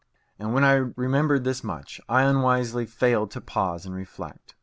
And 0.39 0.51
when 0.55 0.63
I 0.63 0.71
had 0.71 0.93
remembered 0.97 1.43
this 1.43 1.63
much, 1.63 2.01
I 2.09 2.23
unwisely 2.23 2.87
failed 2.87 3.29
to 3.33 3.39
pause 3.41 3.85
and 3.85 3.93
reflect. 3.93 4.55